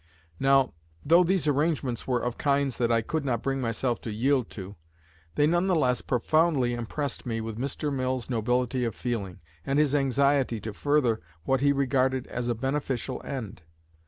[0.39, 0.73] Now,
[1.05, 4.75] though these arrangements were of kinds that I could not bring myself to yield to,
[5.35, 7.93] they none the less profoundly impressed me with Mr.
[7.93, 13.21] Mill's nobility of feeling, and his anxiety to further what he regarded as a beneficial
[13.23, 13.61] end.